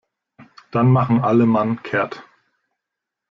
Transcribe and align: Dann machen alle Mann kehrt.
Dann 0.71 0.89
machen 0.91 1.19
alle 1.19 1.45
Mann 1.45 1.83
kehrt. 1.83 2.23